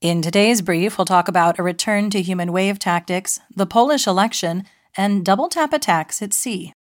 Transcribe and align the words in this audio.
In 0.00 0.22
today's 0.22 0.62
brief, 0.62 0.96
we'll 0.96 1.06
talk 1.06 1.26
about 1.26 1.58
a 1.58 1.62
return 1.64 2.08
to 2.10 2.22
human 2.22 2.52
wave 2.52 2.78
tactics, 2.78 3.40
the 3.52 3.66
Polish 3.66 4.06
election, 4.06 4.62
and 4.96 5.24
double 5.24 5.48
tap 5.48 5.72
attacks 5.72 6.22
at 6.22 6.32
sea. 6.32 6.72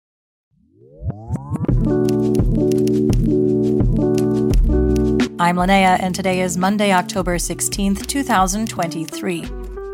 I'm 5.38 5.56
Linnea, 5.56 5.98
and 5.98 6.14
today 6.14 6.42
is 6.42 6.58
Monday, 6.58 6.92
October 6.92 7.36
16th, 7.36 8.06
2023. 8.06 9.44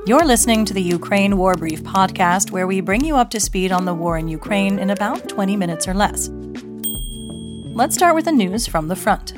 You're 0.05 0.25
listening 0.25 0.65
to 0.65 0.75
the 0.75 0.83
Ukraine 0.83 1.37
War 1.37 1.55
Brief 1.55 1.85
podcast, 1.85 2.51
where 2.51 2.67
we 2.67 2.81
bring 2.81 3.05
you 3.05 3.15
up 3.15 3.31
to 3.31 3.39
speed 3.39 3.71
on 3.71 3.85
the 3.85 3.95
war 3.95 4.19
in 4.19 4.27
Ukraine 4.27 4.81
in 4.81 4.91
about 4.91 5.29
20 5.29 5.55
minutes 5.55 5.87
or 5.87 5.95
less. 5.95 6.29
Let's 7.73 7.95
start 7.95 8.17
with 8.17 8.25
the 8.25 8.33
news 8.33 8.67
from 8.67 8.89
the 8.89 8.97
front. 8.97 9.35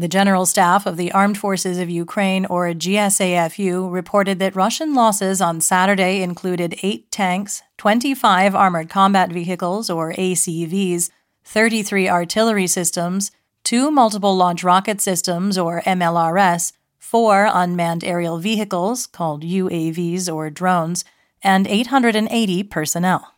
The 0.00 0.08
General 0.08 0.46
Staff 0.46 0.86
of 0.86 0.96
the 0.96 1.12
Armed 1.12 1.36
Forces 1.36 1.76
of 1.76 1.90
Ukraine, 1.90 2.46
or 2.46 2.68
GSAFU, 2.68 3.92
reported 3.92 4.38
that 4.38 4.56
Russian 4.56 4.94
losses 4.94 5.42
on 5.42 5.60
Saturday 5.60 6.22
included 6.22 6.74
eight 6.82 7.10
tanks, 7.10 7.60
25 7.76 8.54
armored 8.54 8.88
combat 8.88 9.30
vehicles, 9.30 9.90
or 9.90 10.14
ACVs, 10.14 11.10
33 11.44 12.08
artillery 12.08 12.66
systems, 12.66 13.30
two 13.62 13.90
multiple 13.90 14.34
launch 14.34 14.64
rocket 14.64 15.02
systems, 15.02 15.58
or 15.58 15.82
MLRS, 15.82 16.72
four 16.98 17.50
unmanned 17.52 18.02
aerial 18.02 18.38
vehicles, 18.38 19.06
called 19.06 19.42
UAVs 19.42 20.32
or 20.34 20.48
drones, 20.48 21.04
and 21.42 21.66
880 21.66 22.62
personnel. 22.62 23.34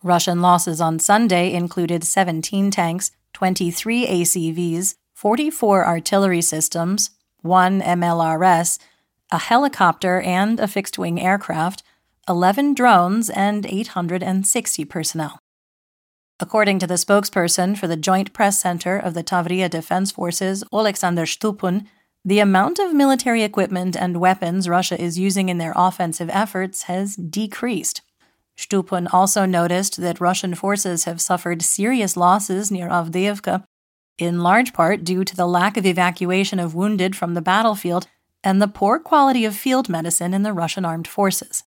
Russian 0.00 0.40
losses 0.40 0.80
on 0.80 1.00
Sunday 1.00 1.52
included 1.52 2.04
17 2.04 2.70
tanks, 2.70 3.10
23 3.32 4.06
ACVs, 4.06 4.94
44 5.22 5.86
artillery 5.86 6.42
systems, 6.42 7.10
one 7.42 7.80
MLRS, 7.80 8.80
a 9.30 9.38
helicopter 9.38 10.20
and 10.20 10.58
a 10.58 10.66
fixed 10.66 10.98
wing 10.98 11.20
aircraft, 11.20 11.84
11 12.28 12.74
drones, 12.74 13.30
and 13.30 13.64
860 13.64 14.84
personnel. 14.86 15.38
According 16.40 16.80
to 16.80 16.88
the 16.88 16.94
spokesperson 16.94 17.78
for 17.78 17.86
the 17.86 17.96
Joint 17.96 18.32
Press 18.32 18.58
Center 18.58 18.98
of 18.98 19.14
the 19.14 19.22
Tavria 19.22 19.70
Defense 19.70 20.10
Forces, 20.10 20.64
Oleksandr 20.72 21.24
Shtupun, 21.24 21.86
the 22.24 22.40
amount 22.40 22.80
of 22.80 22.92
military 22.92 23.44
equipment 23.44 23.94
and 23.96 24.16
weapons 24.16 24.68
Russia 24.68 25.00
is 25.00 25.20
using 25.20 25.48
in 25.48 25.58
their 25.58 25.72
offensive 25.76 26.30
efforts 26.32 26.82
has 26.90 27.14
decreased. 27.14 28.02
Shtupun 28.58 29.06
also 29.12 29.46
noticed 29.46 30.00
that 30.00 30.20
Russian 30.20 30.56
forces 30.56 31.04
have 31.04 31.20
suffered 31.20 31.62
serious 31.62 32.16
losses 32.16 32.72
near 32.72 32.88
Avdiivka 32.88 33.62
in 34.24 34.40
large 34.40 34.72
part 34.72 35.04
due 35.04 35.24
to 35.24 35.36
the 35.36 35.46
lack 35.46 35.76
of 35.76 35.86
evacuation 35.86 36.58
of 36.58 36.74
wounded 36.74 37.14
from 37.16 37.34
the 37.34 37.42
battlefield 37.42 38.06
and 38.44 38.60
the 38.60 38.68
poor 38.68 38.98
quality 38.98 39.44
of 39.44 39.56
field 39.56 39.88
medicine 39.88 40.34
in 40.34 40.42
the 40.42 40.52
Russian 40.52 40.84
armed 40.84 41.08
forces. 41.08 41.64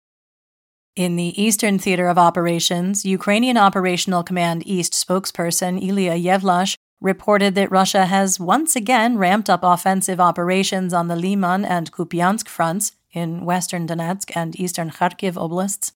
In 0.95 1.15
the 1.15 1.41
Eastern 1.41 1.79
Theater 1.79 2.07
of 2.07 2.17
Operations, 2.17 3.03
Ukrainian 3.03 3.57
Operational 3.57 4.23
Command 4.23 4.61
East 4.65 4.93
spokesperson 4.93 5.83
Ilya 5.83 6.13
Yevlash 6.13 6.75
reported 7.01 7.55
that 7.55 7.71
Russia 7.71 8.05
has 8.05 8.39
once 8.39 8.75
again 8.75 9.17
ramped 9.17 9.49
up 9.49 9.61
offensive 9.63 10.19
operations 10.19 10.93
on 10.93 11.07
the 11.07 11.15
Liman 11.15 11.65
and 11.65 11.91
Kupiansk 11.91 12.47
fronts 12.47 12.93
in 13.11 13.43
western 13.43 13.87
Donetsk 13.87 14.31
and 14.35 14.59
eastern 14.59 14.89
Kharkiv 14.89 15.33
oblasts. 15.33 15.91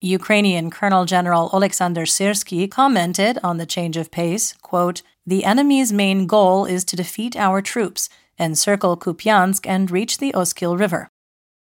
Ukrainian 0.00 0.68
Colonel 0.70 1.04
General 1.04 1.48
Oleksandr 1.50 2.06
Syrsky 2.06 2.68
commented 2.68 3.38
on 3.44 3.58
the 3.58 3.66
change 3.66 3.96
of 3.96 4.10
pace, 4.10 4.52
quote, 4.54 5.02
the 5.26 5.44
enemy's 5.44 5.92
main 5.92 6.26
goal 6.26 6.64
is 6.64 6.84
to 6.84 6.96
defeat 6.96 7.36
our 7.36 7.62
troops, 7.62 8.08
encircle 8.38 8.96
Kupiansk, 8.96 9.66
and 9.66 9.90
reach 9.90 10.18
the 10.18 10.34
Oskil 10.34 10.76
River. 10.76 11.08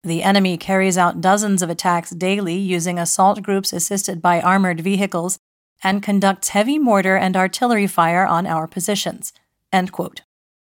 The 0.05 0.23
enemy 0.23 0.57
carries 0.57 0.99
out 0.99 1.21
dozens 1.21 1.63
of 1.63 1.71
attacks 1.71 2.11
daily 2.11 2.57
using 2.57 2.99
assault 2.99 3.43
groups 3.43 3.73
assisted 3.73 4.21
by 4.21 4.41
armored 4.41 4.81
vehicles 4.81 5.39
and 5.85 6.03
conducts 6.03 6.49
heavy 6.49 6.79
mortar 6.79 7.17
and 7.17 7.37
artillery 7.37 7.87
fire 7.87 8.27
on 8.27 8.47
our 8.47 8.67
positions. 8.67 9.33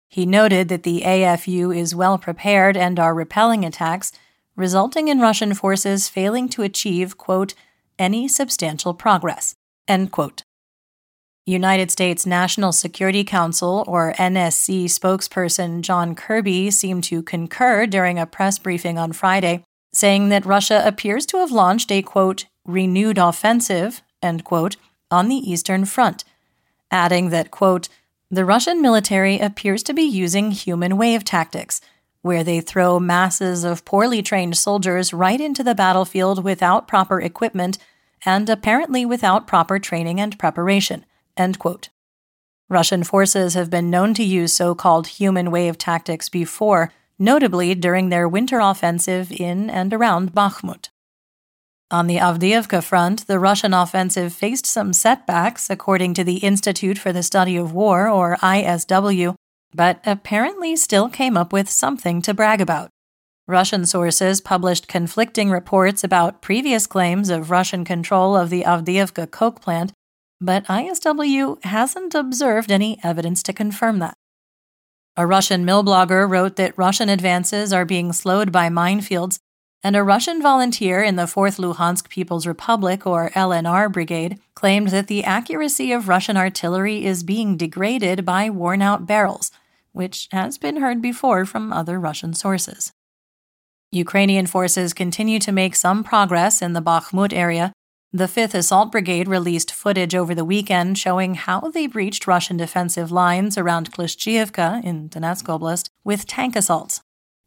He 0.08 0.26
noted 0.26 0.70
that 0.70 0.84
the 0.84 1.02
AFU 1.02 1.76
is 1.76 1.94
well 1.94 2.18
prepared 2.18 2.78
and 2.78 3.00
are 3.00 3.14
repelling 3.14 3.66
attacks, 3.66 4.12
resulting 4.56 5.10
in 5.10 5.20
Russian 5.20 5.54
forces 5.54 6.08
failing 6.08 6.48
to 6.50 6.62
achieve, 6.62 7.18
quote, 7.18 7.54
any 8.00 8.28
substantial 8.28 8.94
progress. 8.94 9.56
End 9.88 10.12
quote. 10.12 10.45
United 11.46 11.92
States 11.92 12.26
National 12.26 12.72
Security 12.72 13.24
Council, 13.24 13.84
or 13.88 14.14
NSC, 14.14 14.86
spokesperson 14.86 15.82
John 15.82 16.16
Kirby 16.16 16.72
seemed 16.72 17.04
to 17.06 17.22
concur 17.22 17.86
during 17.86 18.18
a 18.18 18.26
press 18.26 18.58
briefing 18.58 18.98
on 18.98 19.14
Friday, 19.14 19.64
saying 19.94 20.30
that 20.30 20.46
Russia 20.46 20.82
appears 20.86 21.26
to 21.28 21.38
have 21.38 21.52
launched 21.52 21.92
a 21.92 22.02
quote, 22.02 22.46
renewed 22.66 23.20
offensive, 23.20 24.02
end 24.24 24.44
quote, 24.44 24.76
on 25.12 25.28
the 25.28 25.36
Eastern 25.36 25.86
Front, 25.86 26.24
adding 26.90 27.30
that, 27.30 27.52
quote, 27.52 27.90
the 28.32 28.44
Russian 28.44 28.82
military 28.82 29.38
appears 29.38 29.84
to 29.84 29.94
be 29.94 30.02
using 30.02 30.50
human 30.50 30.98
wave 30.98 31.24
tactics, 31.24 31.80
where 32.24 32.44
they 32.44 32.60
throw 32.60 33.00
masses 33.00 33.64
of 33.64 33.86
poorly 33.86 34.24
trained 34.24 34.58
soldiers 34.58 35.14
right 35.14 35.40
into 35.40 35.64
the 35.64 35.76
battlefield 35.76 36.44
without 36.44 36.88
proper 36.88 37.22
equipment 37.22 37.78
and 38.26 38.50
apparently 38.50 39.06
without 39.06 39.46
proper 39.46 39.78
training 39.78 40.20
and 40.20 40.40
preparation. 40.40 41.06
End 41.38 41.60
quote. 41.60 41.90
Russian 42.70 43.04
forces 43.04 43.54
have 43.54 43.70
been 43.70 43.90
known 43.92 44.14
to 44.16 44.24
use 44.24 44.54
so 44.54 44.74
called 44.74 45.08
human 45.08 45.52
wave 45.52 45.78
tactics 45.78 46.30
before, 46.30 46.92
notably 47.20 47.76
during 47.76 48.10
their 48.10 48.28
winter 48.28 48.60
offensive 48.60 49.32
in 49.32 49.70
and 49.70 49.94
around 49.94 50.34
Bakhmut. 50.34 50.90
On 51.92 52.08
the 52.08 52.18
Avdiivka 52.18 52.84
front, 52.84 53.28
the 53.28 53.38
Russian 53.38 53.74
offensive 53.74 54.34
faced 54.34 54.66
some 54.66 54.92
setbacks, 54.92 55.70
according 55.70 56.16
to 56.16 56.24
the 56.24 56.38
Institute 56.38 56.98
for 56.98 57.14
the 57.14 57.22
Study 57.22 57.56
of 57.56 57.74
War, 57.74 58.10
or 58.10 58.38
ISW, 58.38 59.36
but 59.74 60.02
apparently 60.06 60.76
still 60.76 61.10
came 61.10 61.38
up 61.38 61.54
with 61.54 61.70
something 61.70 62.22
to 62.24 62.34
brag 62.34 62.60
about. 62.60 62.90
Russian 63.48 63.86
sources 63.86 64.42
published 64.42 64.88
conflicting 64.88 65.52
reports 65.52 66.04
about 66.04 66.42
previous 66.42 66.88
claims 66.88 67.30
of 67.30 67.52
Russian 67.52 67.86
control 67.86 68.36
of 68.36 68.50
the 68.50 68.64
Avdiivka 68.64 69.30
coke 69.30 69.62
plant 69.62 69.94
but 70.42 70.66
ISW 70.66 71.64
hasn't 71.64 72.14
observed 72.14 72.72
any 72.72 73.00
evidence 73.04 73.42
to 73.44 73.54
confirm 73.54 74.00
that. 74.00 74.16
A 75.18 75.26
Russian 75.26 75.66
milblogger 75.66 76.30
wrote 76.30 76.58
that 76.58 76.78
Russian 76.78 77.08
advances 77.08 77.72
are 77.72 77.86
being 77.86 78.12
slowed 78.12 78.52
by 78.52 78.70
minefields, 78.70 79.40
and 79.82 79.96
a 79.96 80.04
Russian 80.04 80.42
volunteer 80.42 81.02
in 81.02 81.16
the 81.16 81.24
4th 81.24 81.60
Luhansk 81.60 82.10
People's 82.10 82.48
Republic, 82.48 83.06
or 83.06 83.30
LNR 83.30 83.92
Brigade, 83.92 84.40
claimed 84.56 84.90
that 84.90 85.08
the 85.08 85.24
accuracy 85.24 85.92
of 85.92 86.10
Russian 86.10 86.36
artillery 86.36 87.06
is 87.06 87.24
being 87.24 87.56
degraded 87.56 88.26
by 88.26 88.50
worn 88.50 88.82
out 88.82 89.06
barrels, 89.06 89.52
which 89.94 90.28
has 90.32 90.58
been 90.58 90.78
heard 90.78 91.02
before 91.02 91.46
from 91.46 91.72
other 91.72 92.00
Russian 92.00 92.34
sources. 92.34 92.92
Ukrainian 93.92 94.48
forces 94.48 94.94
continue 94.94 95.40
to 95.40 95.54
make 95.54 95.76
some 95.76 96.04
progress 96.04 96.62
in 96.62 96.74
the 96.74 96.82
Bakhmut 96.82 97.32
area, 97.32 97.72
the 98.18 98.28
5th 98.28 98.54
Assault 98.54 98.94
Brigade 98.94 99.28
released 99.28 99.74
footage 99.74 100.16
over 100.16 100.34
the 100.34 100.46
weekend 100.46 100.98
showing 100.98 101.34
how 101.36 101.60
they 101.60 101.86
breached 101.86 102.26
Russian 102.26 102.56
defensive 102.56 103.12
lines 103.12 103.58
around 103.58 103.92
Klishchiivka 103.92 104.82
in 104.86 105.10
Donetsk 105.10 105.44
Oblast 105.48 105.90
with 106.06 106.26
tank 106.26 106.56
assaults, 106.56 107.02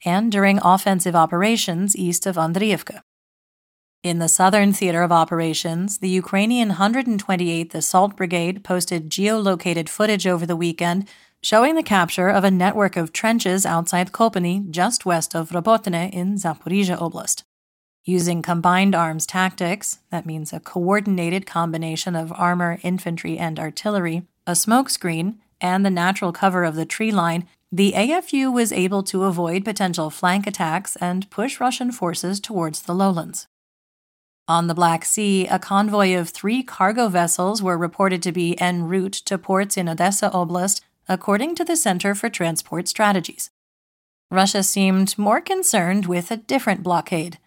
and 0.05 0.31
during 0.31 0.59
offensive 0.63 1.17
operations 1.17 1.97
east 1.97 2.27
of 2.27 2.37
Andriivka. 2.37 3.01
In 4.03 4.19
the 4.19 4.29
southern 4.29 4.75
theater 4.75 5.03
of 5.03 5.11
operations, 5.11 6.01
the 6.01 6.11
Ukrainian 6.11 6.73
128th 6.73 7.75
Assault 7.75 8.15
Brigade 8.15 8.63
posted 8.63 9.09
geolocated 9.09 9.89
footage 9.89 10.27
over 10.27 10.45
the 10.45 10.55
weekend 10.55 11.09
showing 11.43 11.77
the 11.77 11.83
capture 11.83 12.29
of 12.29 12.45
a 12.45 12.51
network 12.51 12.95
of 12.95 13.15
trenches 13.15 13.65
outside 13.65 14.13
Kopany, 14.13 14.69
just 14.69 15.07
west 15.07 15.35
of 15.35 15.49
Robotne 15.49 16.13
in 16.13 16.35
Zaporizhia 16.35 16.99
Oblast. 16.99 17.45
Using 18.09 18.41
combined 18.41 18.95
arms 18.95 19.27
tactics, 19.27 19.99
that 20.09 20.25
means 20.25 20.51
a 20.51 20.61
coordinated 20.61 21.45
combination 21.45 22.17
of 22.17 22.33
armor, 22.33 22.79
infantry, 22.83 23.37
and 23.37 23.61
artillery, 23.61 24.23
a 24.47 24.53
smokescreen, 24.53 25.35
and 25.61 25.85
the 25.85 25.91
natural 25.91 26.33
cover 26.33 26.65
of 26.65 26.75
the 26.75 26.87
tree 26.87 27.13
line, 27.13 27.47
the 27.71 27.93
AFU 27.93 28.51
was 28.51 28.73
able 28.73 29.03
to 29.03 29.25
avoid 29.25 29.63
potential 29.63 30.09
flank 30.09 30.47
attacks 30.47 30.97
and 30.97 31.29
push 31.29 31.61
Russian 31.61 31.93
forces 31.93 32.41
towards 32.41 32.81
the 32.81 32.95
lowlands. 32.95 33.47
On 34.49 34.69
the 34.69 34.75
Black 34.75 35.05
Sea, 35.05 35.47
a 35.47 35.59
convoy 35.59 36.17
of 36.17 36.31
three 36.31 36.63
cargo 36.63 37.09
vessels 37.09 37.63
were 37.63 37.77
reported 37.77 38.23
to 38.23 38.33
be 38.33 38.59
en 38.59 38.85
route 38.85 39.13
to 39.27 39.37
ports 39.37 39.77
in 39.77 39.87
Odessa 39.87 40.31
Oblast, 40.31 40.81
according 41.11 41.55
to 41.57 41.63
the 41.63 41.77
Center 41.77 42.15
for 42.15 42.31
Transport 42.31 42.89
Strategies. 42.89 43.51
Russia 44.31 44.63
seemed 44.63 45.19
more 45.19 45.43
concerned 45.43 46.07
with 46.07 46.31
a 46.31 46.39
different 46.39 46.83
blockade 46.83 47.39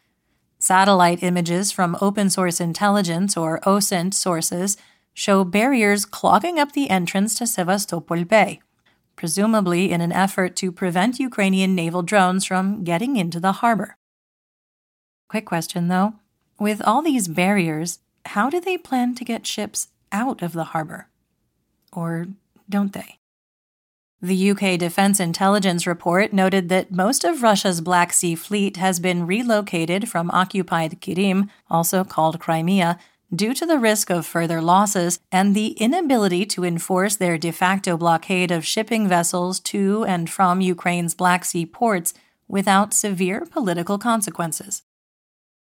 Satellite 0.61 1.23
images 1.23 1.71
from 1.71 1.97
open 2.01 2.29
source 2.29 2.61
intelligence 2.61 3.35
or 3.35 3.59
OSINT 3.61 4.13
sources 4.13 4.77
show 5.11 5.43
barriers 5.43 6.05
clogging 6.05 6.59
up 6.59 6.73
the 6.73 6.87
entrance 6.91 7.33
to 7.39 7.47
Sevastopol 7.47 8.23
Bay. 8.25 8.61
presumably 9.15 9.91
in 9.91 10.01
an 10.01 10.11
effort 10.11 10.55
to 10.55 10.71
prevent 10.71 11.19
Ukrainian 11.19 11.75
naval 11.75 12.01
drones 12.01 12.43
from 12.45 12.83
getting 12.83 13.17
into 13.17 13.39
the 13.39 13.51
harbor. 13.61 13.95
Quick 15.29 15.45
question 15.45 15.87
though 15.89 16.13
with 16.59 16.81
all 16.85 17.01
these 17.01 17.27
barriers, 17.27 17.99
how 18.25 18.49
do 18.49 18.59
they 18.59 18.77
plan 18.77 19.15
to 19.15 19.25
get 19.25 19.47
ships 19.47 19.89
out 20.11 20.41
of 20.41 20.53
the 20.53 20.65
harbor? 20.73 21.07
Or 21.91 22.27
don't 22.69 22.93
they? 22.93 23.20
The 24.23 24.51
UK 24.51 24.77
Defense 24.77 25.19
Intelligence 25.19 25.87
Report 25.87 26.31
noted 26.31 26.69
that 26.69 26.91
most 26.91 27.23
of 27.23 27.41
Russia's 27.41 27.81
Black 27.81 28.13
Sea 28.13 28.35
Fleet 28.35 28.77
has 28.77 28.99
been 28.99 29.25
relocated 29.25 30.07
from 30.07 30.29
occupied 30.29 31.01
Krim, 31.01 31.49
also 31.71 32.03
called 32.03 32.39
Crimea, 32.39 32.99
due 33.33 33.55
to 33.55 33.65
the 33.65 33.79
risk 33.79 34.11
of 34.11 34.27
further 34.27 34.61
losses 34.61 35.19
and 35.31 35.55
the 35.55 35.69
inability 35.69 36.45
to 36.45 36.63
enforce 36.63 37.15
their 37.15 37.39
de 37.39 37.51
facto 37.51 37.97
blockade 37.97 38.51
of 38.51 38.63
shipping 38.63 39.07
vessels 39.07 39.59
to 39.61 40.03
and 40.03 40.29
from 40.29 40.61
Ukraine's 40.61 41.15
Black 41.15 41.43
Sea 41.43 41.65
ports 41.65 42.13
without 42.47 42.93
severe 42.93 43.47
political 43.49 43.97
consequences. 43.97 44.83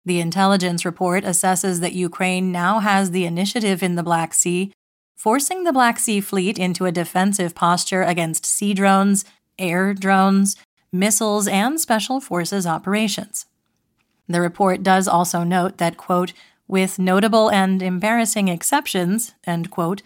The 0.04 0.19
intelligence 0.19 0.84
report 0.84 1.24
assesses 1.24 1.80
that 1.80 1.94
Ukraine 1.94 2.51
now 2.51 2.80
has 2.80 3.12
the 3.12 3.25
initiative 3.25 3.81
in 3.81 3.96
the 3.96 4.04
Black 4.04 4.34
Sea 4.34 4.74
forcing 5.15 5.63
the 5.63 5.74
Black 5.74 6.00
Sea 6.00 6.21
Fleet 6.21 6.57
into 6.57 6.86
a 6.86 6.92
defensive 6.92 7.56
posture 7.56 8.04
against 8.04 8.45
sea 8.45 8.74
drones, 8.74 9.25
air 9.57 9.94
drones, 9.94 10.56
missiles, 10.92 11.48
and 11.48 11.80
special 11.80 12.19
forces 12.19 12.68
operations. 12.68 13.45
The 14.27 14.42
report 14.42 14.83
does 14.83 15.07
also 15.07 15.44
note 15.44 15.77
that, 15.77 15.98
quote, 15.98 16.33
with 16.68 16.98
notable 17.00 17.50
and 17.50 17.81
embarrassing 17.81 18.48
exceptions, 18.48 19.33
end 19.45 19.69
quote, 19.69 20.01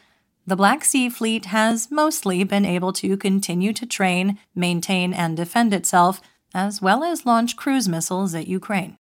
the 0.45 0.55
Black 0.55 0.85
Sea 0.85 1.09
Fleet 1.09 1.45
has 1.45 1.91
mostly 1.91 2.43
been 2.45 2.65
able 2.65 2.93
to 2.93 3.17
continue 3.17 3.73
to 3.73 3.85
train, 3.85 4.39
maintain, 4.55 5.13
and 5.13 5.35
defend 5.35 5.73
itself, 5.73 6.21
as 6.53 6.81
well 6.81 7.03
as 7.03 7.25
launch 7.25 7.57
cruise 7.57 7.89
missiles 7.89 8.33
at 8.33 8.47
Ukraine. 8.47 8.97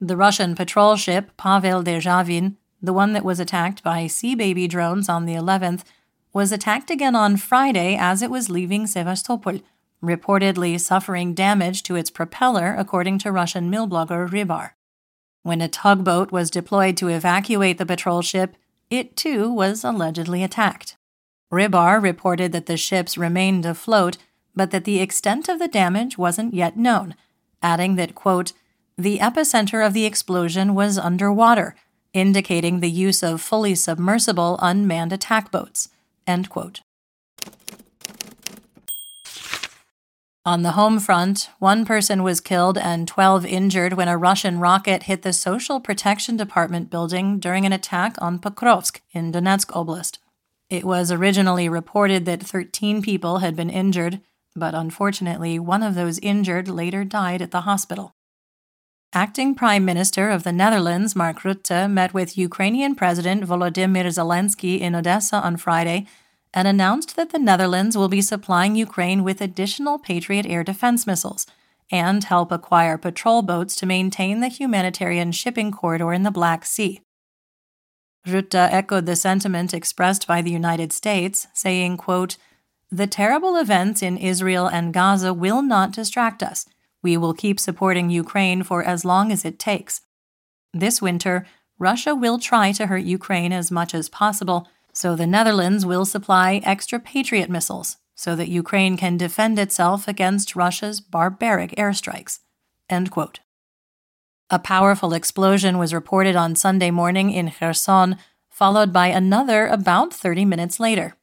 The 0.00 0.16
Russian 0.16 0.54
patrol 0.54 0.94
ship 0.96 1.36
Pavel 1.36 1.82
Derzhavin 1.82 2.56
the 2.82 2.92
one 2.92 3.12
that 3.12 3.24
was 3.24 3.40
attacked 3.40 3.82
by 3.82 4.06
Sea 4.06 4.34
Baby 4.34 4.68
drones 4.68 5.08
on 5.08 5.26
the 5.26 5.34
11th, 5.34 5.82
was 6.32 6.52
attacked 6.52 6.90
again 6.90 7.14
on 7.16 7.36
Friday 7.36 7.96
as 7.96 8.22
it 8.22 8.30
was 8.30 8.50
leaving 8.50 8.86
Sevastopol, 8.86 9.60
reportedly 10.02 10.78
suffering 10.78 11.34
damage 11.34 11.82
to 11.82 11.96
its 11.96 12.10
propeller, 12.10 12.74
according 12.76 13.18
to 13.18 13.32
Russian 13.32 13.70
milblogger 13.70 14.28
Rybar. 14.28 14.70
When 15.42 15.60
a 15.60 15.68
tugboat 15.68 16.32
was 16.32 16.50
deployed 16.50 16.96
to 16.98 17.08
evacuate 17.08 17.78
the 17.78 17.86
patrol 17.86 18.20
ship, 18.20 18.56
it 18.90 19.16
too 19.16 19.50
was 19.50 19.84
allegedly 19.84 20.42
attacked. 20.42 20.96
Rybar 21.52 22.02
reported 22.02 22.52
that 22.52 22.66
the 22.66 22.76
ships 22.76 23.16
remained 23.16 23.64
afloat, 23.64 24.18
but 24.54 24.70
that 24.72 24.84
the 24.84 25.00
extent 25.00 25.48
of 25.48 25.58
the 25.58 25.68
damage 25.68 26.18
wasn't 26.18 26.54
yet 26.54 26.76
known, 26.76 27.14
adding 27.62 27.96
that, 27.96 28.14
quote, 28.14 28.52
the 28.98 29.18
epicenter 29.18 29.86
of 29.86 29.92
the 29.92 30.06
explosion 30.06 30.74
was 30.74 30.98
underwater, 30.98 31.76
indicating 32.16 32.80
the 32.80 32.90
use 32.90 33.22
of 33.22 33.42
fully 33.42 33.74
submersible 33.74 34.58
unmanned 34.62 35.12
attack 35.12 35.52
boats. 35.52 35.90
On 40.46 40.62
the 40.62 40.72
home 40.72 40.98
front, 40.98 41.50
one 41.58 41.84
person 41.84 42.22
was 42.22 42.40
killed 42.40 42.78
and 42.78 43.06
12 43.06 43.44
injured 43.44 43.92
when 43.94 44.08
a 44.08 44.16
Russian 44.16 44.60
rocket 44.60 45.02
hit 45.02 45.22
the 45.22 45.32
Social 45.32 45.78
Protection 45.78 46.36
Department 46.36 46.88
building 46.88 47.38
during 47.38 47.66
an 47.66 47.72
attack 47.72 48.14
on 48.18 48.38
Pokrovsk 48.38 49.00
in 49.12 49.30
Donetsk 49.30 49.66
Oblast. 49.72 50.18
It 50.70 50.84
was 50.84 51.12
originally 51.12 51.68
reported 51.68 52.24
that 52.24 52.42
13 52.42 53.02
people 53.02 53.38
had 53.38 53.54
been 53.54 53.70
injured, 53.70 54.20
but 54.54 54.74
unfortunately, 54.74 55.58
one 55.58 55.82
of 55.82 55.94
those 55.94 56.18
injured 56.20 56.68
later 56.68 57.04
died 57.04 57.42
at 57.42 57.50
the 57.50 57.62
hospital. 57.62 58.15
Acting 59.16 59.54
Prime 59.54 59.82
Minister 59.82 60.28
of 60.28 60.42
the 60.42 60.52
Netherlands, 60.52 61.16
Mark 61.16 61.38
Rutte, 61.38 61.90
met 61.90 62.12
with 62.12 62.36
Ukrainian 62.36 62.94
President 62.94 63.46
Volodymyr 63.46 64.04
Zelensky 64.08 64.78
in 64.78 64.94
Odessa 64.94 65.36
on 65.36 65.56
Friday 65.56 66.06
and 66.52 66.68
announced 66.68 67.16
that 67.16 67.30
the 67.30 67.38
Netherlands 67.38 67.96
will 67.96 68.10
be 68.10 68.20
supplying 68.20 68.76
Ukraine 68.76 69.24
with 69.24 69.40
additional 69.40 69.98
Patriot 69.98 70.44
air 70.44 70.62
defense 70.62 71.06
missiles 71.06 71.46
and 71.90 72.24
help 72.24 72.52
acquire 72.52 72.98
patrol 72.98 73.40
boats 73.40 73.74
to 73.76 73.86
maintain 73.86 74.40
the 74.40 74.48
humanitarian 74.48 75.32
shipping 75.32 75.72
corridor 75.72 76.12
in 76.12 76.22
the 76.22 76.30
Black 76.30 76.66
Sea. 76.66 77.00
Rutte 78.28 78.68
echoed 78.70 79.06
the 79.06 79.16
sentiment 79.16 79.72
expressed 79.72 80.26
by 80.26 80.42
the 80.42 80.50
United 80.50 80.92
States, 80.92 81.46
saying, 81.54 81.96
quote, 81.96 82.36
The 82.90 83.06
terrible 83.06 83.56
events 83.56 84.02
in 84.02 84.18
Israel 84.18 84.66
and 84.66 84.92
Gaza 84.92 85.32
will 85.32 85.62
not 85.62 85.92
distract 85.92 86.42
us 86.42 86.66
we 87.06 87.16
will 87.16 87.34
keep 87.44 87.60
supporting 87.60 88.10
Ukraine 88.10 88.64
for 88.64 88.82
as 88.82 89.04
long 89.04 89.30
as 89.30 89.44
it 89.44 89.60
takes. 89.60 90.00
This 90.74 91.00
winter, 91.00 91.46
Russia 91.78 92.12
will 92.16 92.38
try 92.50 92.72
to 92.72 92.88
hurt 92.88 93.14
Ukraine 93.18 93.52
as 93.52 93.70
much 93.70 93.94
as 93.94 94.08
possible, 94.08 94.66
so 94.92 95.08
the 95.14 95.32
Netherlands 95.36 95.86
will 95.86 96.04
supply 96.04 96.60
extra 96.64 96.98
Patriot 96.98 97.48
missiles 97.48 97.98
so 98.16 98.34
that 98.34 98.56
Ukraine 98.62 98.96
can 98.96 99.16
defend 99.16 99.56
itself 99.56 100.08
against 100.08 100.56
Russia's 100.56 100.98
barbaric 101.00 101.70
airstrikes. 101.82 102.40
A 104.50 104.58
powerful 104.58 105.12
explosion 105.12 105.78
was 105.78 105.94
reported 105.94 106.34
on 106.34 106.56
Sunday 106.56 106.90
morning 106.90 107.30
in 107.30 107.52
Kherson, 107.52 108.16
followed 108.50 108.92
by 108.92 109.08
another 109.08 109.60
about 109.78 110.12
30 110.12 110.44
minutes 110.44 110.80
later 110.80 111.14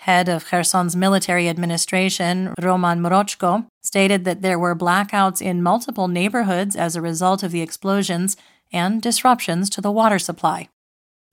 head 0.00 0.30
of 0.30 0.46
Kherson's 0.46 0.96
military 0.96 1.46
administration, 1.46 2.54
Roman 2.58 3.00
Mrochko, 3.00 3.66
stated 3.82 4.24
that 4.24 4.40
there 4.40 4.58
were 4.58 4.74
blackouts 4.74 5.42
in 5.42 5.62
multiple 5.62 6.08
neighborhoods 6.08 6.74
as 6.74 6.96
a 6.96 7.02
result 7.02 7.42
of 7.42 7.52
the 7.52 7.60
explosions 7.60 8.34
and 8.72 9.02
disruptions 9.02 9.68
to 9.68 9.82
the 9.82 9.92
water 9.92 10.18
supply. 10.18 10.68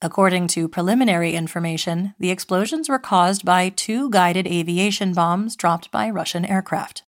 According 0.02 0.48
to 0.50 0.68
preliminary 0.68 1.34
information, 1.34 2.14
the 2.20 2.30
explosions 2.30 2.90
were 2.90 3.00
caused 3.00 3.46
by 3.46 3.70
two 3.70 4.10
guided 4.10 4.46
aviation 4.46 5.14
bombs 5.14 5.56
dropped 5.56 5.90
by 5.90 6.10
Russian 6.10 6.44
aircraft. 6.44 7.04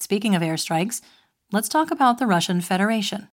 Speaking 0.00 0.34
of 0.34 0.42
airstrikes, 0.42 1.00
let's 1.52 1.68
talk 1.68 1.92
about 1.92 2.18
the 2.18 2.26
Russian 2.26 2.60
Federation. 2.60 3.28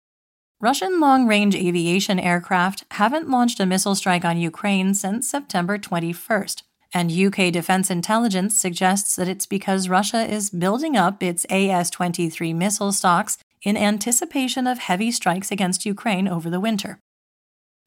Russian 0.58 1.00
long 1.00 1.26
range 1.26 1.54
aviation 1.54 2.18
aircraft 2.18 2.84
haven't 2.92 3.28
launched 3.28 3.60
a 3.60 3.66
missile 3.66 3.94
strike 3.94 4.24
on 4.24 4.38
Ukraine 4.38 4.94
since 4.94 5.28
September 5.28 5.76
21st, 5.76 6.62
and 6.94 7.12
UK 7.12 7.52
defense 7.52 7.90
intelligence 7.90 8.58
suggests 8.58 9.16
that 9.16 9.28
it's 9.28 9.44
because 9.44 9.90
Russia 9.90 10.24
is 10.24 10.48
building 10.48 10.96
up 10.96 11.22
its 11.22 11.44
AS 11.50 11.90
23 11.90 12.54
missile 12.54 12.90
stocks 12.90 13.36
in 13.60 13.76
anticipation 13.76 14.66
of 14.66 14.78
heavy 14.78 15.10
strikes 15.10 15.50
against 15.50 15.84
Ukraine 15.84 16.26
over 16.26 16.48
the 16.48 16.60
winter. 16.60 17.00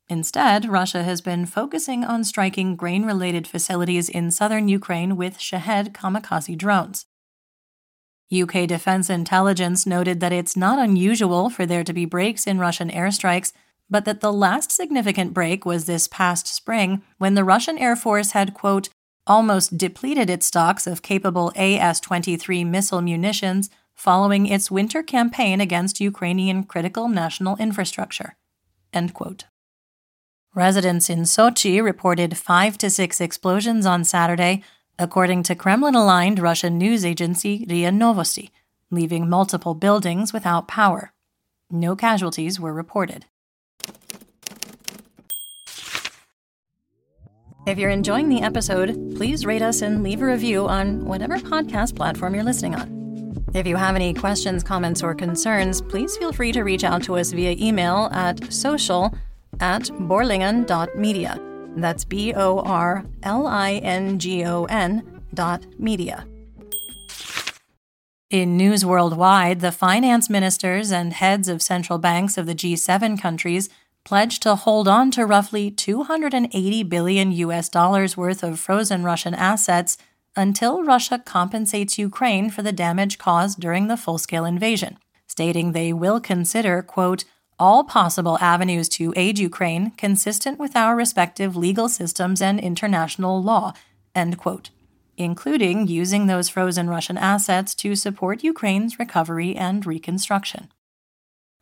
Instead, 0.08 0.70
Russia 0.70 1.01
has 1.01 1.22
been 1.22 1.48
focusing 1.48 2.03
on 2.03 2.24
striking 2.24 2.75
grain 2.75 3.03
related 3.03 3.48
facilities 3.48 4.10
in 4.10 4.29
southern 4.29 4.67
Ukraine 4.67 5.17
with 5.17 5.39
Shahed 5.39 5.91
kamikaze 5.91 6.55
drones. 6.55 7.08
UK 8.31 8.67
Defense 8.67 9.09
Intelligence 9.09 9.86
noted 9.86 10.19
that 10.19 10.31
it's 10.31 10.55
not 10.55 10.79
unusual 10.79 11.50
for 11.50 11.65
there 11.65 11.83
to 11.83 11.93
be 11.93 12.05
breaks 12.05 12.45
in 12.45 12.59
Russian 12.59 12.89
airstrikes, 12.89 13.53
but 13.89 14.05
that 14.05 14.21
the 14.21 14.31
last 14.33 14.71
significant 14.71 15.33
break 15.33 15.65
was 15.65 15.86
this 15.86 16.07
past 16.07 16.48
spring 16.48 17.01
when 17.17 17.33
the 17.33 17.43
Russian 17.43 17.77
Air 17.77 17.95
Force 17.95 18.31
had, 18.31 18.53
quote, 18.53 18.89
almost 19.25 19.77
depleted 19.77 20.29
its 20.29 20.45
stocks 20.45 20.86
of 20.88 21.01
capable 21.01 21.51
AS 21.55 22.00
23 22.00 22.63
missile 22.63 23.01
munitions 23.01 23.69
following 23.95 24.45
its 24.45 24.71
winter 24.71 25.03
campaign 25.03 25.59
against 25.59 26.00
Ukrainian 26.00 26.63
critical 26.63 27.09
national 27.09 27.57
infrastructure. 27.57 28.36
End 28.93 29.13
quote. 29.13 29.45
Residents 30.55 31.09
in 31.09 31.19
Sochi 31.21 31.83
reported 31.83 32.38
five 32.38 32.77
to 32.79 32.89
six 32.89 33.21
explosions 33.21 33.86
on 33.86 34.03
Saturday, 34.03 34.63
according 35.00 35.41
to 35.44 35.56
Kremlin 35.56 35.96
aligned 35.96 36.39
Russian 36.39 36.77
news 36.77 37.06
agency 37.06 37.65
RIA 37.70 37.89
Novosti, 37.89 38.51
leaving 38.91 39.29
multiple 39.29 39.74
buildings 39.74 40.34
without 40.34 40.68
power. 40.68 41.13
No 41.72 41.96
casualties 41.96 42.60
were 42.60 42.74
reported. 42.74 43.25
If 47.65 47.77
you're 47.77 47.89
enjoying 47.89 48.29
the 48.29 48.41
episode, 48.41 49.15
please 49.15 49.46
rate 49.46 49.62
us 49.62 49.82
and 49.82 50.03
leave 50.03 50.22
a 50.22 50.25
review 50.25 50.68
on 50.68 51.06
whatever 51.06 51.38
podcast 51.38 51.96
platform 51.96 52.36
you're 52.36 52.44
listening 52.44 52.75
on. 52.75 53.00
If 53.53 53.68
you 53.68 53.77
have 53.77 53.96
any 53.96 54.13
questions, 54.13 54.63
comments, 54.63 55.01
or 55.01 55.15
concerns, 55.15 55.82
please 55.82 56.18
feel 56.18 56.34
free 56.34 56.51
to 56.51 56.63
reach 56.63 56.84
out 56.84 57.03
to 57.03 57.18
us 57.18 57.32
via 57.32 57.56
email 57.60 58.10
at 58.12 58.51
social 58.51 59.13
at 59.60 59.84
borlingon.media. 59.84 61.49
That's 61.81 62.05
B 62.05 62.33
O 62.33 62.59
R 62.59 63.05
L 63.24 63.48
I 63.48 63.74
N 63.74 64.19
G 64.19 64.45
O 64.45 64.65
N 64.65 65.21
dot 65.33 65.65
media. 65.77 66.25
In 68.29 68.57
news 68.57 68.86
worldwide, 68.86 69.59
the 69.59 69.71
finance 69.71 70.29
ministers 70.29 70.91
and 70.91 71.13
heads 71.13 71.48
of 71.48 71.63
central 71.63 71.98
banks 71.98 72.38
of 72.38 72.45
the 72.45 72.53
G7 72.53 73.19
countries 73.19 73.69
pledged 74.05 74.43
to 74.43 74.55
hold 74.55 74.88
on 74.88 75.09
to 75.12 75.25
roughly 75.25 75.71
280 75.71 76.83
billion 76.83 77.31
US 77.31 77.69
dollars 77.69 78.15
worth 78.15 78.43
of 78.43 78.59
frozen 78.59 79.03
Russian 79.03 79.33
assets 79.33 79.98
until 80.36 80.83
Russia 80.83 81.19
compensates 81.19 81.98
Ukraine 81.98 82.50
for 82.50 82.62
the 82.62 82.71
damage 82.71 83.17
caused 83.17 83.59
during 83.59 83.88
the 83.88 83.98
full-scale 83.98 84.45
invasion, 84.45 84.98
stating 85.27 85.71
they 85.71 85.91
will 85.91 86.19
consider, 86.19 86.81
quote, 86.81 87.25
all 87.60 87.84
possible 87.84 88.38
avenues 88.39 88.88
to 88.89 89.13
aid 89.16 89.38
Ukraine 89.38 89.92
consistent 89.92 90.58
with 90.58 90.75
our 90.75 90.96
respective 90.96 91.56
legal 91.56 91.89
systems 91.89 92.42
and 92.42 92.60
international 92.60 93.42
law, 93.42 93.74
end 94.16 94.38
quote, 94.38 94.70
including 95.18 95.88
using 95.88 96.28
those 96.28 96.50
frozen 96.50 96.89
Russian 96.89 97.18
assets 97.18 97.75
to 97.75 97.96
support 97.96 98.44
Ukraine's 98.44 98.98
recovery 98.98 99.56
and 99.56 99.86
reconstruction. 99.86 100.70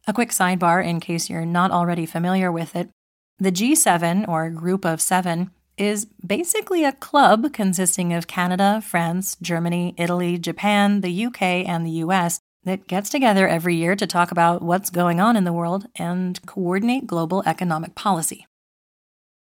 A 0.07 0.13
quick 0.13 0.29
sidebar 0.29 0.85
in 0.85 0.99
case 0.99 1.29
you're 1.29 1.45
not 1.45 1.71
already 1.71 2.05
familiar 2.05 2.51
with 2.51 2.75
it 2.75 2.89
the 3.39 3.51
G7, 3.51 4.27
or 4.27 4.49
Group 4.49 4.83
of 4.83 4.99
Seven, 4.99 5.51
is 5.77 6.05
basically 6.25 6.83
a 6.83 6.91
club 6.91 7.53
consisting 7.53 8.11
of 8.11 8.25
Canada, 8.25 8.81
France, 8.83 9.37
Germany, 9.41 9.93
Italy, 9.97 10.39
Japan, 10.39 11.01
the 11.01 11.25
UK, 11.25 11.41
and 11.41 11.85
the 11.85 12.01
US 12.03 12.39
that 12.67 12.87
gets 12.87 13.09
together 13.09 13.47
every 13.47 13.75
year 13.75 13.95
to 13.95 14.07
talk 14.07 14.31
about 14.31 14.61
what's 14.61 14.89
going 14.89 15.19
on 15.19 15.35
in 15.35 15.43
the 15.43 15.53
world 15.53 15.87
and 15.95 16.39
coordinate 16.45 17.07
global 17.07 17.43
economic 17.45 17.95
policy. 17.95 18.45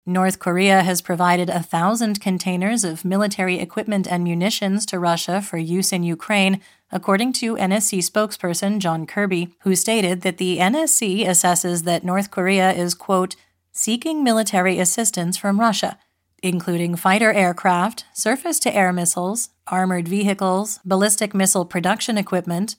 North 0.08 0.38
Korea 0.38 0.84
has 0.84 1.02
provided 1.02 1.50
a 1.50 1.64
thousand 1.64 2.22
containers 2.22 2.84
of 2.84 3.04
military 3.04 3.58
equipment 3.58 4.08
and 4.08 4.24
munitions 4.24 4.86
to 4.86 5.00
Russia 5.00 5.42
for 5.42 5.58
use 5.58 5.92
in 5.92 6.04
Ukraine, 6.04 6.62
according 6.92 7.34
to 7.34 7.56
NSC 7.56 8.08
spokesperson 8.08 8.78
John 8.78 9.08
Kirby, 9.08 9.56
who 9.62 9.76
stated 9.76 10.22
that 10.22 10.38
the 10.38 10.60
NSC 10.60 11.26
assesses 11.26 11.86
that 11.86 12.04
North 12.04 12.30
Korea 12.30 12.72
is, 12.72 12.94
quote, 12.94 13.36
seeking 13.72 14.24
military 14.24 14.78
assistance 14.78 15.38
from 15.38 15.60
Russia, 15.60 15.98
including 16.44 16.96
fighter 16.96 17.34
aircraft, 17.34 18.06
surface 18.14 18.60
to 18.60 18.76
air 18.76 18.94
missiles, 18.94 19.50
armored 19.66 20.08
vehicles, 20.08 20.80
ballistic 20.86 21.34
missile 21.34 21.66
production 21.66 22.16
equipment, 22.16 22.76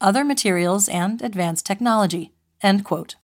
other 0.00 0.24
materials, 0.24 0.88
and 0.88 1.22
advanced 1.22 1.66
technology. 1.66 2.32
End 2.62 2.84
quote. 2.84 3.16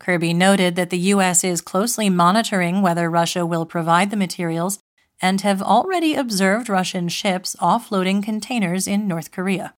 Kirby 0.00 0.34
noted 0.34 0.76
that 0.76 0.90
the 0.90 0.98
U.S. 0.98 1.44
is 1.44 1.60
closely 1.60 2.10
monitoring 2.10 2.82
whether 2.82 3.08
Russia 3.08 3.46
will 3.46 3.64
provide 3.64 4.10
the 4.10 4.16
materials 4.16 4.78
and 5.22 5.40
have 5.40 5.62
already 5.62 6.14
observed 6.14 6.68
Russian 6.68 7.08
ships 7.08 7.56
offloading 7.60 8.22
containers 8.22 8.86
in 8.86 9.08
North 9.08 9.30
Korea. 9.30 9.74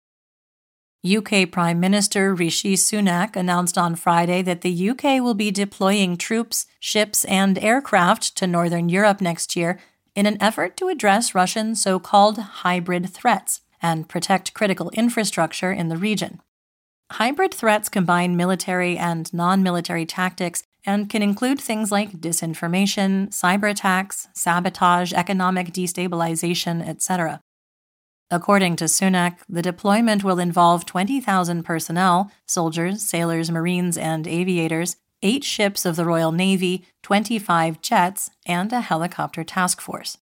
UK 1.06 1.50
Prime 1.52 1.78
Minister 1.78 2.35
Rishi 2.35 2.75
Sunak 2.75 3.37
announced 3.37 3.78
on 3.78 3.95
Friday 3.95 4.42
that 4.42 4.62
the 4.62 4.90
UK 4.90 5.23
will 5.23 5.35
be 5.35 5.52
deploying 5.52 6.16
troops, 6.16 6.66
ships, 6.80 7.25
and 7.26 7.59
aircraft 7.59 8.35
to 8.37 8.47
Northern 8.47 8.88
Europe 8.88 9.21
next 9.21 9.54
year 9.54 9.78
in 10.16 10.26
an 10.26 10.40
effort 10.42 10.76
to 10.78 10.88
address 10.88 11.35
Russian 11.35 11.76
so 11.76 12.00
called 12.00 12.38
hybrid 12.38 13.09
threats 13.11 13.61
and 13.83 14.09
protect 14.09 14.54
critical 14.54 14.90
infrastructure 14.90 15.73
in 15.73 15.88
the 15.88 15.97
region. 15.97 16.40
Hybrid 17.12 17.54
threats 17.54 17.88
combine 17.88 18.37
military 18.37 18.99
and 18.99 19.33
non 19.33 19.62
military 19.62 20.06
tactics 20.06 20.64
and 20.85 21.09
can 21.09 21.23
include 21.23 21.61
things 21.61 21.92
like 21.92 22.21
disinformation, 22.21 23.28
cyber 23.28 23.71
attacks, 23.71 24.28
sabotage, 24.35 25.12
economic 25.12 25.73
destabilization, 25.73 26.87
etc. 26.87 27.40
According 28.30 28.76
to 28.76 28.85
Sunak, 28.85 29.38
the 29.49 29.62
deployment 29.62 30.25
will 30.25 30.40
involve 30.40 30.85
20,000 30.85 31.62
personnel 31.62 32.33
soldiers, 32.45 33.02
sailors, 33.02 33.50
marines, 33.50 33.97
and 33.97 34.26
aviators, 34.26 34.97
eight 35.23 35.45
ships 35.45 35.85
of 35.85 35.95
the 35.95 36.04
Royal 36.04 36.33
Navy, 36.33 36.85
25 37.02 37.80
jets, 37.80 38.30
and 38.45 38.73
a 38.73 38.80
helicopter 38.80 39.45
task 39.45 39.80
force. 39.80 40.18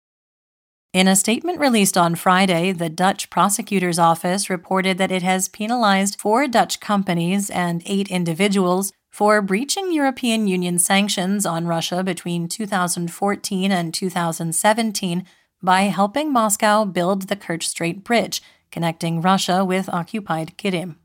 In 0.92 1.06
a 1.06 1.14
statement 1.14 1.61
released 1.61 1.97
on 1.97 2.16
Friday, 2.16 2.73
the 2.73 2.88
Dutch 2.88 3.30
prosecutor's 3.30 4.00
office 4.00 4.50
reported 4.50 4.99
that 4.99 5.12
it 5.12 5.23
has 5.23 5.47
penalized 5.47 6.18
four 6.18 6.49
Dutch 6.49 6.80
companies 6.80 7.49
and 7.49 7.80
eight 7.87 8.09
individuals 8.09 8.92
for 9.09 9.40
breaching 9.40 9.92
European 9.92 10.49
Union 10.49 10.80
sanctions 10.80 11.47
on 11.47 11.68
Russia 11.68 12.02
between 12.02 12.49
2014 12.49 13.70
and 13.70 13.94
2017 13.94 15.25
by 15.62 15.82
helping 15.82 16.32
Moscow 16.32 16.85
build 16.85 17.28
the 17.28 17.37
Kerch 17.37 17.62
Strait 17.62 18.02
Bridge, 18.02 18.42
connecting 18.73 19.20
Russia 19.20 19.64
with 19.64 19.88
occupied 19.90 20.59
Krim. 20.59 20.97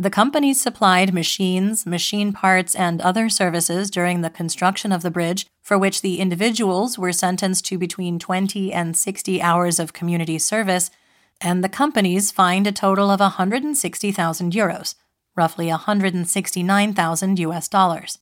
The 0.00 0.10
companies 0.10 0.60
supplied 0.60 1.12
machines, 1.12 1.84
machine 1.84 2.32
parts, 2.32 2.76
and 2.76 3.00
other 3.00 3.28
services 3.28 3.90
during 3.90 4.20
the 4.20 4.30
construction 4.30 4.92
of 4.92 5.02
the 5.02 5.10
bridge, 5.10 5.46
for 5.60 5.76
which 5.76 6.02
the 6.02 6.20
individuals 6.20 6.96
were 6.96 7.12
sentenced 7.12 7.64
to 7.66 7.78
between 7.78 8.20
20 8.20 8.72
and 8.72 8.96
60 8.96 9.42
hours 9.42 9.80
of 9.80 9.92
community 9.92 10.38
service, 10.38 10.92
and 11.40 11.64
the 11.64 11.68
companies 11.68 12.30
fined 12.30 12.68
a 12.68 12.72
total 12.72 13.10
of 13.10 13.18
160,000 13.18 14.52
euros, 14.52 14.94
roughly 15.34 15.66
169,000 15.66 17.38
US 17.40 17.66
dollars. 17.66 18.18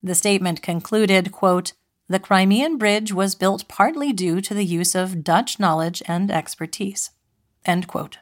The 0.00 0.14
statement 0.14 0.62
concluded, 0.62 1.32
quote, 1.32 1.72
the 2.08 2.20
Crimean 2.20 2.78
Bridge 2.78 3.12
was 3.12 3.34
built 3.34 3.66
partly 3.66 4.12
due 4.12 4.40
to 4.40 4.54
the 4.54 4.64
use 4.64 4.94
of 4.94 5.24
Dutch 5.24 5.58
knowledge 5.58 6.02
and 6.06 6.30
expertise. 6.30 7.10
End 7.66 7.88
quote. 7.88 8.18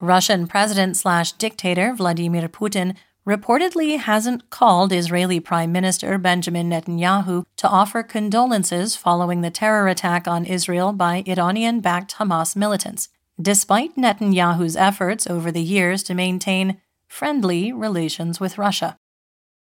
Russian 0.00 0.46
president 0.46 0.96
slash 0.96 1.32
dictator 1.32 1.92
Vladimir 1.92 2.48
Putin 2.48 2.94
reportedly 3.26 3.98
hasn't 3.98 4.48
called 4.48 4.92
Israeli 4.92 5.40
Prime 5.40 5.72
Minister 5.72 6.16
Benjamin 6.18 6.70
Netanyahu 6.70 7.44
to 7.56 7.68
offer 7.68 8.04
condolences 8.04 8.94
following 8.94 9.40
the 9.40 9.50
terror 9.50 9.88
attack 9.88 10.28
on 10.28 10.44
Israel 10.44 10.92
by 10.92 11.24
Iranian 11.26 11.80
backed 11.80 12.14
Hamas 12.14 12.54
militants, 12.54 13.08
despite 13.42 13.96
Netanyahu's 13.96 14.76
efforts 14.76 15.26
over 15.26 15.50
the 15.50 15.62
years 15.62 16.04
to 16.04 16.14
maintain 16.14 16.80
friendly 17.08 17.72
relations 17.72 18.38
with 18.38 18.56
Russia. 18.56 18.96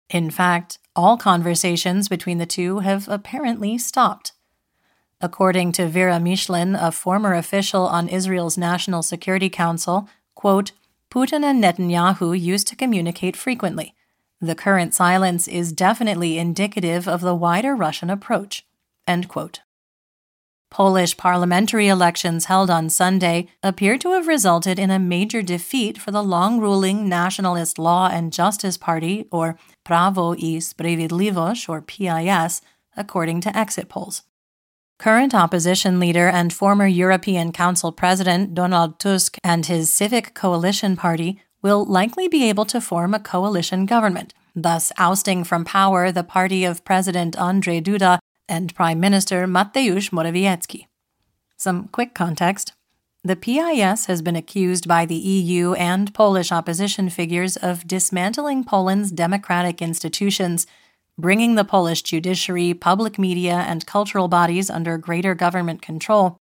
In 0.09 0.31
fact, 0.31 0.79
all 0.95 1.17
conversations 1.17 2.09
between 2.09 2.39
the 2.39 2.45
two 2.45 2.79
have 2.79 3.07
apparently 3.07 3.77
stopped. 3.77 4.33
According 5.21 5.71
to 5.73 5.87
Vera 5.87 6.17
Michlin, 6.17 6.77
a 6.79 6.91
former 6.91 7.33
official 7.33 7.87
on 7.87 8.09
Israel's 8.09 8.57
National 8.57 9.01
Security 9.01 9.49
Council, 9.49 10.09
quote, 10.35 10.71
Putin 11.09 11.43
and 11.43 11.63
Netanyahu 11.63 12.37
used 12.37 12.67
to 12.67 12.75
communicate 12.75 13.37
frequently. 13.37 13.95
The 14.41 14.55
current 14.55 14.93
silence 14.93 15.47
is 15.47 15.71
definitely 15.71 16.37
indicative 16.37 17.07
of 17.07 17.21
the 17.21 17.33
wider 17.33 17.73
Russian 17.75 18.09
approach. 18.09 18.65
End 19.07 19.29
quote. 19.29 19.61
Polish 20.69 21.15
parliamentary 21.15 21.87
elections 21.87 22.45
held 22.45 22.69
on 22.69 22.89
Sunday 22.89 23.47
appear 23.63 23.97
to 23.97 24.11
have 24.11 24.27
resulted 24.27 24.77
in 24.77 24.91
a 24.91 24.99
major 24.99 25.41
defeat 25.41 25.97
for 25.97 26.11
the 26.11 26.23
long 26.23 26.59
ruling 26.59 27.07
Nationalist 27.07 27.79
Law 27.79 28.09
and 28.11 28.33
Justice 28.33 28.77
Party, 28.77 29.25
or 29.31 29.57
Prawo 29.85 30.35
i 30.35 30.59
Sprawiedliwość, 30.59 31.69
or 31.69 31.81
PIS, 31.81 32.61
according 32.97 33.39
to 33.39 33.57
exit 33.57 33.87
polls. 33.87 34.23
Current 34.97 35.35
opposition 35.35 35.99
leader 35.99 36.27
and 36.27 36.53
former 36.53 36.87
European 36.87 37.51
Council 37.51 37.91
President 37.91 38.53
Donald 38.55 38.97
Tusk 38.97 39.37
and 39.43 39.65
his 39.65 39.91
Civic 39.91 40.33
Coalition 40.33 40.95
Party 40.95 41.41
will 41.61 41.83
likely 41.85 42.27
be 42.27 42.47
able 42.47 42.65
to 42.65 42.79
form 42.79 43.13
a 43.13 43.19
coalition 43.19 43.85
government, 43.85 44.33
thus 44.55 44.91
ousting 44.97 45.43
from 45.43 45.65
power 45.65 46.11
the 46.11 46.23
party 46.23 46.63
of 46.63 46.85
President 46.85 47.35
Andrzej 47.35 47.83
Duda 47.83 48.19
and 48.47 48.73
Prime 48.73 48.99
Minister 48.99 49.45
Mateusz 49.45 50.11
Morawiecki. 50.11 50.87
Some 51.57 51.89
quick 51.89 52.13
context. 52.13 52.73
The 53.23 53.35
PIS 53.35 54.05
has 54.05 54.21
been 54.21 54.35
accused 54.35 54.87
by 54.87 55.05
the 55.05 55.15
EU 55.15 55.73
and 55.73 56.13
Polish 56.13 56.51
opposition 56.51 57.09
figures 57.09 57.57
of 57.57 57.87
dismantling 57.87 58.63
Poland's 58.63 59.11
democratic 59.11 59.81
institutions 59.81 60.67
bringing 61.17 61.55
the 61.55 61.63
Polish 61.63 62.01
judiciary, 62.01 62.73
public 62.73 63.17
media, 63.17 63.53
and 63.53 63.85
cultural 63.85 64.27
bodies 64.27 64.69
under 64.69 64.97
greater 64.97 65.33
government 65.33 65.81
control, 65.81 66.37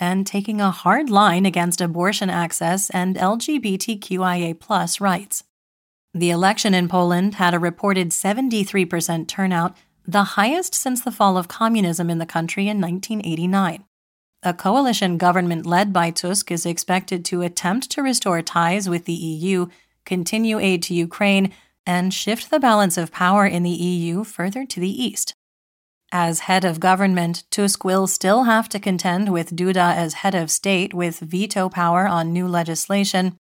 and 0.00 0.26
taking 0.26 0.60
a 0.60 0.70
hard 0.70 1.10
line 1.10 1.46
against 1.46 1.80
abortion 1.80 2.30
access 2.30 2.90
and 2.90 3.16
LGBTQIA 3.16 5.00
rights. 5.00 5.44
The 6.12 6.30
election 6.30 6.74
in 6.74 6.88
Poland 6.88 7.34
had 7.34 7.54
a 7.54 7.58
reported 7.58 8.10
73% 8.10 9.28
turnout, 9.28 9.76
the 10.06 10.24
highest 10.24 10.74
since 10.74 11.00
the 11.00 11.12
fall 11.12 11.36
of 11.36 11.48
communism 11.48 12.08
in 12.08 12.18
the 12.18 12.26
country 12.26 12.68
in 12.68 12.80
1989. 12.80 13.84
A 14.42 14.54
coalition 14.54 15.16
government 15.16 15.64
led 15.64 15.92
by 15.92 16.10
Tusk 16.10 16.50
is 16.50 16.66
expected 16.66 17.24
to 17.26 17.42
attempt 17.42 17.90
to 17.90 18.02
restore 18.02 18.42
ties 18.42 18.88
with 18.88 19.06
the 19.06 19.12
EU, 19.12 19.66
continue 20.04 20.58
aid 20.58 20.82
to 20.84 20.94
Ukraine, 20.94 21.52
and 21.86 22.12
shift 22.14 22.50
the 22.50 22.60
balance 22.60 22.96
of 22.96 23.12
power 23.12 23.46
in 23.46 23.62
the 23.62 23.70
EU 23.70 24.24
further 24.24 24.64
to 24.66 24.80
the 24.80 25.02
east. 25.02 25.34
As 26.12 26.40
head 26.40 26.64
of 26.64 26.80
government, 26.80 27.44
Tusk 27.50 27.84
will 27.84 28.06
still 28.06 28.44
have 28.44 28.68
to 28.68 28.78
contend 28.78 29.32
with 29.32 29.56
Duda 29.56 29.94
as 29.94 30.14
head 30.14 30.34
of 30.34 30.50
state 30.50 30.94
with 30.94 31.18
veto 31.18 31.68
power 31.68 32.06
on 32.06 32.32
new 32.32 32.46
legislation, 32.46 33.36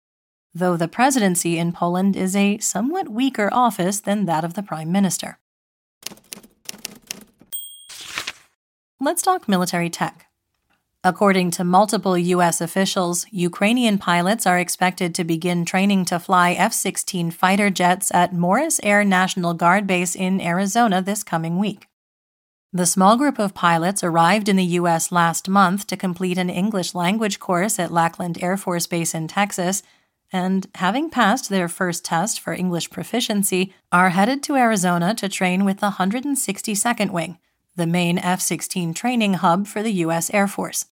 though 0.55 0.77
the 0.77 0.89
presidency 0.89 1.59
in 1.59 1.73
Poland 1.73 2.15
is 2.15 2.37
a 2.37 2.59
somewhat 2.59 3.09
weaker 3.09 3.49
office 3.53 4.01
than 4.01 4.27
that 4.27 4.45
of 4.45 4.55
the 4.55 4.63
prime 4.63 4.93
minister. 4.93 5.39
Let's 9.01 9.23
talk 9.23 9.49
military 9.49 9.89
tech. 9.89 10.28
According 11.05 11.53
to 11.53 11.63
multiple 11.63 12.19
U.S. 12.19 12.61
officials, 12.61 13.25
Ukrainian 13.31 13.99
pilots 13.99 14.47
are 14.47 14.59
expected 14.59 15.15
to 15.15 15.23
begin 15.23 15.65
training 15.65 16.05
to 16.07 16.19
fly 16.19 16.53
F 16.55 16.73
16 16.73 17.31
fighter 17.31 17.71
jets 17.71 18.13
at 18.13 18.35
Morris 18.35 18.81
Air 18.83 19.05
National 19.05 19.55
Guard 19.55 19.87
Base 19.87 20.17
in 20.17 20.41
Arizona 20.41 21.01
this 21.01 21.23
coming 21.23 21.57
week. 21.57 21.87
The 22.73 22.85
small 22.85 23.17
group 23.17 23.39
of 23.39 23.55
pilots 23.55 24.03
arrived 24.03 24.49
in 24.49 24.57
the 24.57 24.65
U.S. 24.81 25.13
last 25.13 25.49
month 25.49 25.87
to 25.87 25.97
complete 25.97 26.37
an 26.37 26.51
English 26.51 26.97
language 26.97 27.39
course 27.39 27.79
at 27.79 27.93
Lackland 27.93 28.43
Air 28.43 28.57
Force 28.57 28.89
Base 28.89 29.15
in 29.15 29.29
Texas, 29.29 29.85
and 30.33 30.67
having 30.75 31.11
passed 31.11 31.49
their 31.49 31.69
first 31.69 32.05
test 32.05 32.41
for 32.41 32.53
English 32.53 32.91
proficiency, 32.91 33.73
are 33.93 34.11
headed 34.11 34.43
to 34.43 34.57
Arizona 34.57 35.15
to 35.15 35.29
train 35.29 35.65
with 35.65 35.79
the 35.79 35.93
162nd 35.93 37.13
Wing 37.13 37.39
the 37.79 37.87
main 37.87 38.19
F 38.19 38.41
16 38.41 38.93
training 38.93 39.35
hub 39.35 39.67
for 39.67 39.83
the 39.83 39.93
U.S. 40.05 40.29
Air 40.35 40.47
Force. 40.47 40.85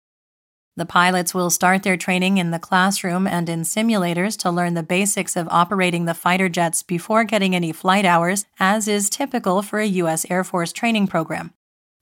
The 0.77 0.85
pilots 0.85 1.33
will 1.33 1.49
start 1.49 1.83
their 1.83 1.97
training 1.97 2.37
in 2.37 2.51
the 2.51 2.59
classroom 2.59 3.25
and 3.27 3.49
in 3.49 3.61
simulators 3.61 4.37
to 4.39 4.51
learn 4.51 4.73
the 4.73 4.83
basics 4.83 5.35
of 5.35 5.47
operating 5.49 6.05
the 6.05 6.13
fighter 6.13 6.47
jets 6.47 6.83
before 6.83 7.23
getting 7.23 7.55
any 7.55 7.71
flight 7.71 8.05
hours, 8.05 8.45
as 8.59 8.87
is 8.87 9.09
typical 9.09 9.61
for 9.61 9.79
a 9.79 9.87
U.S. 10.03 10.25
Air 10.29 10.43
Force 10.43 10.71
training 10.71 11.07
program. 11.07 11.53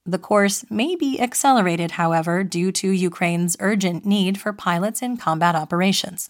The 0.06 0.20
course 0.20 0.66
may 0.70 0.96
be 0.96 1.22
accelerated, 1.22 1.92
however, 1.92 2.44
due 2.44 2.72
to 2.74 2.90
Ukraine's 2.90 3.56
urgent 3.62 4.06
need 4.06 4.38
for 4.38 4.52
pilots 4.52 5.02
in 5.02 5.16
combat 5.16 5.56
operations. 5.56 6.30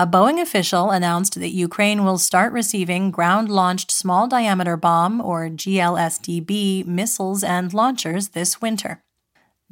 A 0.00 0.06
Boeing 0.06 0.40
official 0.40 0.92
announced 0.92 1.40
that 1.40 1.50
Ukraine 1.50 2.04
will 2.04 2.18
start 2.18 2.52
receiving 2.52 3.10
ground 3.10 3.48
launched 3.48 3.90
small 3.90 4.28
diameter 4.28 4.76
bomb, 4.76 5.20
or 5.20 5.48
GLSDB, 5.48 6.86
missiles 6.86 7.42
and 7.42 7.74
launchers 7.74 8.28
this 8.28 8.60
winter. 8.60 9.02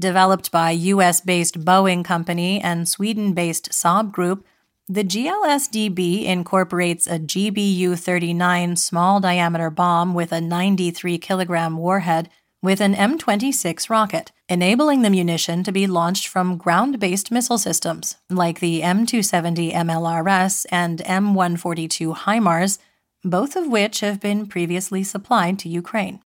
Developed 0.01 0.51
by 0.51 0.73
US 0.73 1.21
based 1.21 1.65
Boeing 1.65 2.05
Company 2.05 2.61
and 2.61 2.89
Sweden 2.89 3.35
based 3.35 3.71
Saab 3.71 4.11
Group, 4.11 4.45
the 4.89 5.05
GLSDB 5.05 6.25
incorporates 6.25 7.07
a 7.07 7.21
GBU 7.21 7.97
39 7.97 8.75
small 8.75 9.21
diameter 9.21 9.71
bomb 9.71 10.13
with 10.13 10.33
a 10.33 10.41
93 10.41 11.19
kilogram 11.19 11.77
warhead 11.77 12.31
with 12.67 12.81
an 12.81 12.97
M26 12.97 13.89
rocket, 13.89 14.33
enabling 14.49 15.03
the 15.03 15.09
munition 15.09 15.63
to 15.63 15.71
be 15.71 15.87
launched 15.87 16.27
from 16.27 16.57
ground 16.57 16.99
based 16.99 17.31
missile 17.31 17.59
systems 17.59 18.17
like 18.29 18.59
the 18.59 18.81
M270 18.81 19.73
MLRS 19.73 20.67
and 20.73 20.99
M142 20.99 22.17
HIMARS, 22.25 22.81
both 23.23 23.55
of 23.55 23.69
which 23.69 24.01
have 24.01 24.19
been 24.19 24.49
previously 24.49 25.05
supplied 25.05 25.61
to 25.61 25.69
Ukraine. 25.69 26.19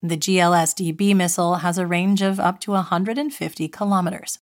The 0.00 0.16
GLSDB 0.16 1.12
missile 1.16 1.56
has 1.56 1.76
a 1.76 1.88
range 1.88 2.22
of 2.22 2.38
up 2.38 2.60
to 2.60 2.70
150 2.70 3.66
kilometers. 3.66 4.38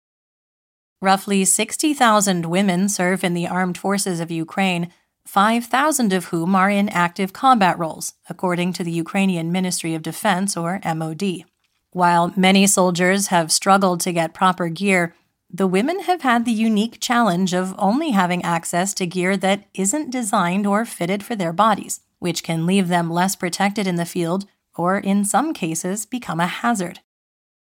Roughly 1.02 1.46
60,000 1.46 2.46
women 2.48 2.90
serve 2.90 3.24
in 3.24 3.34
the 3.34 3.48
armed 3.48 3.78
forces 3.78 4.20
of 4.20 4.30
Ukraine, 4.30 4.92
5,000 5.28 6.14
of 6.14 6.26
whom 6.26 6.56
are 6.56 6.70
in 6.70 6.88
active 6.90 7.34
combat 7.34 7.78
roles, 7.78 8.14
according 8.30 8.72
to 8.74 8.84
the 8.84 8.92
Ukrainian 8.92 9.52
Ministry 9.52 9.94
of 9.94 10.02
Defense, 10.02 10.56
or 10.56 10.80
MOD. 10.86 11.44
While 11.92 12.34
many 12.38 12.66
soldiers 12.66 13.28
have 13.28 13.52
struggled 13.52 14.00
to 14.02 14.14
get 14.14 14.34
proper 14.34 14.70
gear, 14.70 15.14
the 15.50 15.68
women 15.68 16.02
have 16.02 16.22
had 16.22 16.46
the 16.46 16.52
unique 16.52 17.00
challenge 17.00 17.54
of 17.54 17.76
only 17.78 18.12
having 18.12 18.44
access 18.44 18.94
to 18.96 19.06
gear 19.06 19.36
that 19.38 19.66
isn't 19.74 20.12
designed 20.12 20.66
or 20.66 20.86
fitted 20.86 21.24
for 21.24 21.36
their 21.36 21.54
bodies, 21.54 22.02
which 22.20 22.44
can 22.44 22.66
leave 22.66 22.88
them 22.88 23.10
less 23.10 23.36
protected 23.36 23.86
in 23.86 23.96
the 23.96 24.06
field 24.06 24.46
or, 24.76 24.98
in 24.98 25.26
some 25.26 25.54
cases, 25.54 26.06
become 26.06 26.40
a 26.40 26.48
hazard. 26.48 27.00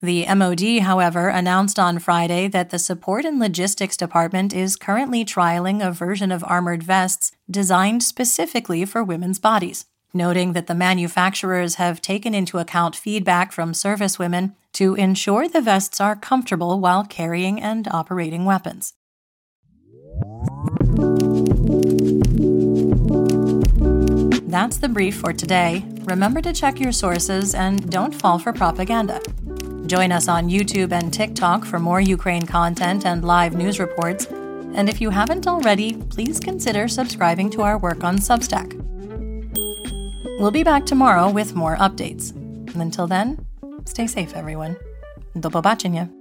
The 0.04 0.26
MOD, 0.34 0.80
however, 0.80 1.28
announced 1.28 1.78
on 1.78 2.00
Friday 2.00 2.48
that 2.48 2.70
the 2.70 2.78
Support 2.80 3.24
and 3.24 3.38
Logistics 3.38 3.96
Department 3.96 4.52
is 4.52 4.74
currently 4.74 5.24
trialing 5.24 5.80
a 5.80 5.92
version 5.92 6.32
of 6.32 6.42
armored 6.42 6.82
vests 6.82 7.30
designed 7.48 8.02
specifically 8.02 8.84
for 8.84 9.04
women's 9.04 9.38
bodies, 9.38 9.86
noting 10.12 10.54
that 10.54 10.66
the 10.66 10.74
manufacturers 10.74 11.76
have 11.76 12.02
taken 12.02 12.34
into 12.34 12.58
account 12.58 12.96
feedback 12.96 13.52
from 13.52 13.72
service 13.72 14.18
women 14.18 14.56
to 14.72 14.96
ensure 14.96 15.46
the 15.46 15.60
vests 15.60 16.00
are 16.00 16.16
comfortable 16.16 16.80
while 16.80 17.04
carrying 17.04 17.62
and 17.62 17.86
operating 17.86 18.44
weapons. 18.44 18.94
That's 24.50 24.78
the 24.78 24.90
brief 24.92 25.14
for 25.16 25.32
today. 25.32 25.84
Remember 26.00 26.40
to 26.42 26.52
check 26.52 26.80
your 26.80 26.92
sources 26.92 27.54
and 27.54 27.88
don't 27.88 28.12
fall 28.12 28.40
for 28.40 28.52
propaganda. 28.52 29.20
Join 29.91 30.11
us 30.11 30.27
on 30.27 30.49
YouTube 30.49 30.91
and 30.91 31.13
TikTok 31.13 31.65
for 31.65 31.79
more 31.79 32.01
Ukraine 32.01 32.45
content 32.45 33.05
and 33.05 33.23
live 33.23 33.55
news 33.55 33.79
reports. 33.79 34.25
And 34.75 34.89
if 34.89 34.99
you 34.99 35.09
haven't 35.09 35.47
already, 35.47 35.95
please 35.95 36.39
consider 36.39 36.87
subscribing 36.87 37.49
to 37.51 37.61
our 37.61 37.77
work 37.77 38.03
on 38.03 38.17
Substack. 38.17 38.73
We'll 40.39 40.51
be 40.51 40.63
back 40.63 40.85
tomorrow 40.85 41.29
with 41.29 41.55
more 41.55 41.77
updates. 41.77 42.31
And 42.73 42.81
until 42.81 43.07
then, 43.07 43.45
stay 43.85 44.07
safe, 44.07 44.35
everyone. 44.35 44.75
Do 45.39 45.49
побачення! 45.49 46.20